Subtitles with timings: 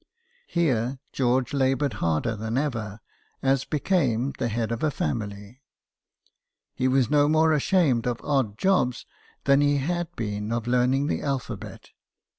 [0.47, 3.01] Here George laboured harder than ever,
[3.43, 5.61] as became the head of a family.
[6.73, 9.05] He was no more ashamed of odd jobs
[9.43, 11.91] than he had been of learning the alphabet.